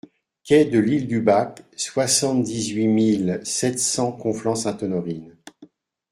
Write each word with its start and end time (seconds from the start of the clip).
Quai 0.43 0.65
de 0.65 0.79
l'Île 0.79 1.05
du 1.07 1.21
Bac, 1.21 1.61
soixante-dix-huit 1.77 2.87
mille 2.87 3.39
sept 3.43 3.77
cents 3.77 4.11
Conflans-Sainte-Honorine 4.11 5.37